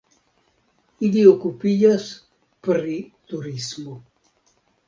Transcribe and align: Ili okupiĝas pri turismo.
Ili 1.07 1.25
okupiĝas 1.33 2.09
pri 2.69 2.97
turismo. 3.33 3.99